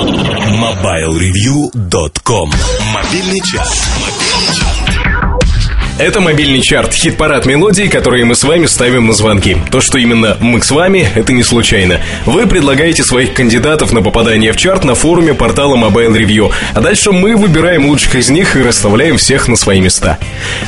[0.00, 2.48] MobileReview.com
[2.94, 4.09] Мобильный час.
[6.00, 9.58] Это мобильный чарт, хит-парад мелодий, которые мы с вами ставим на звонки.
[9.70, 12.00] То, что именно мы с вами, это не случайно.
[12.24, 17.12] Вы предлагаете своих кандидатов на попадание в чарт на форуме портала Mobile Review, а дальше
[17.12, 20.18] мы выбираем лучших из них и расставляем всех на свои места.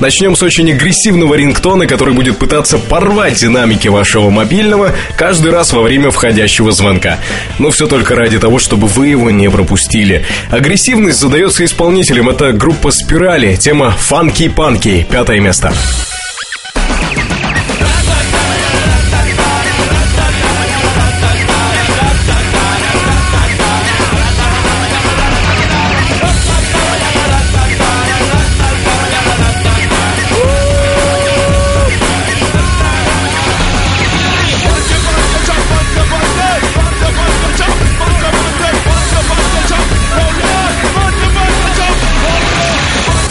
[0.00, 5.82] Начнем с очень агрессивного рингтона, который будет пытаться порвать динамики вашего мобильного каждый раз во
[5.82, 7.18] время входящего звонка.
[7.58, 10.24] Но все только ради того, чтобы вы его не пропустили.
[10.50, 12.30] Агрессивность задается исполнителем.
[12.30, 15.72] Это группа «Спирали», тема «Фанки-панки», пятое место.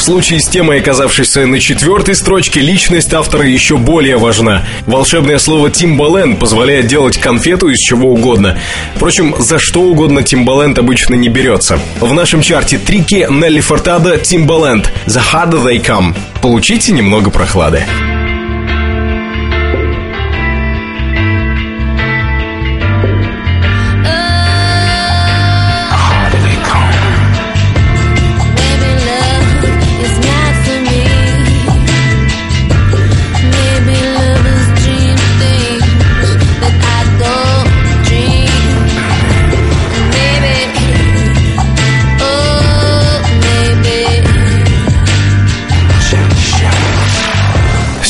[0.07, 4.65] Случае с темой, оказавшейся на четвертой строчке, личность автора еще более важна.
[4.85, 8.57] Волшебное слово «Тимбален» позволяет делать конфету из чего угодно.
[8.95, 11.77] Впрочем, за что угодно Тимбаленд обычно не берется.
[11.99, 16.15] В нашем чарте трики Нелли Фортада «Тимбаленд» «The Harder They Come».
[16.41, 17.83] Получите немного прохлады.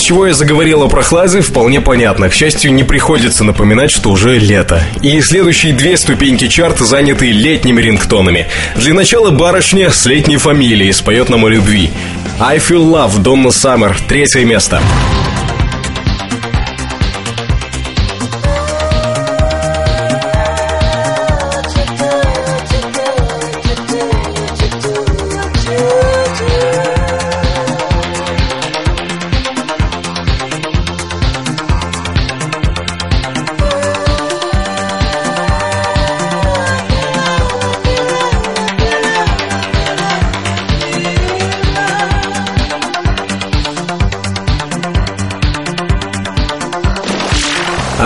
[0.08, 2.30] Чего я заговорил о прохладе, вполне понятно.
[2.30, 4.82] К счастью, не приходится напоминать, что уже лето.
[5.02, 8.48] И следующие две ступеньки чарта заняты летними рингтонами.
[8.78, 11.92] Для начала барышня с летней фамилией споет нам о любви.
[12.40, 14.82] I Feel Love, Донна Саммер, третье место.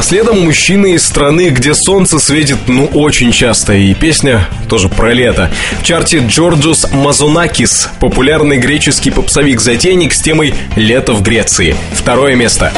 [0.01, 3.73] А следом мужчина из страны, где солнце светит, ну, очень часто.
[3.73, 5.51] И песня тоже про лето.
[5.79, 11.75] В чарте Джорджус Мазонакис, популярный греческий попсовик-затейник с темой «Лето в Греции».
[11.93, 12.73] Второе место.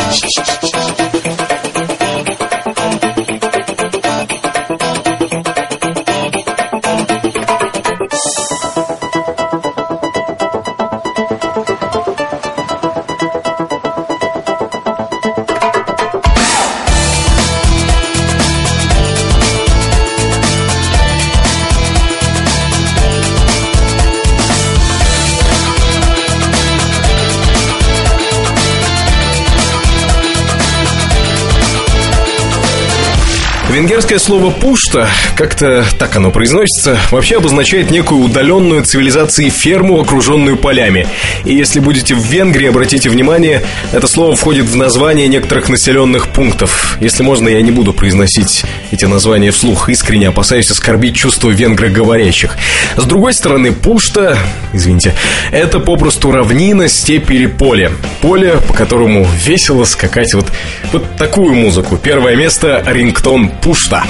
[33.72, 41.08] Венгерское слово «пушта», как-то так оно произносится, вообще обозначает некую удаленную цивилизации ферму, окруженную полями.
[41.44, 46.98] И если будете в Венгрии, обратите внимание, это слово входит в название некоторых населенных пунктов.
[47.00, 52.58] Если можно, я не буду произносить эти названия вслух, искренне опасаюсь оскорбить чувства венгроговорящих.
[52.96, 54.38] С другой стороны, пушта,
[54.72, 55.16] извините,
[55.52, 57.92] это попросту равнина, степь или поле.
[58.22, 60.52] Поле, по которому весело скакать вот,
[60.92, 61.98] вот такую музыку.
[61.98, 64.04] Первое место– рингтон Пушта.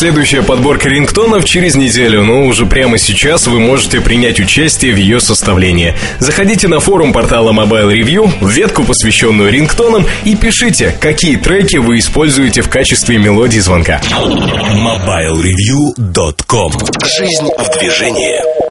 [0.00, 5.20] Следующая подборка рингтонов через неделю, но уже прямо сейчас вы можете принять участие в ее
[5.20, 5.94] составлении.
[6.18, 11.98] Заходите на форум портала Mobile Review, в ветку, посвященную рингтонам, и пишите, какие треки вы
[11.98, 14.00] используете в качестве мелодии звонка.
[14.72, 16.72] MobileReview.com
[17.04, 18.69] Жизнь в движении.